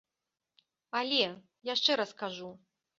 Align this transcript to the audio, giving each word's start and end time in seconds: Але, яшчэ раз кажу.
Але, 1.01 1.21
яшчэ 1.73 1.91
раз 2.05 2.11
кажу. 2.27 2.55